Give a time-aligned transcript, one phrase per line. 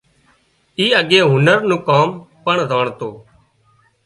[0.79, 2.09] اي اڳي هنر نُون ڪام
[2.43, 3.09] پڻ زانڻتو